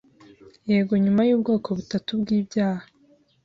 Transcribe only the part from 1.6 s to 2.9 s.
butatu bwibyaha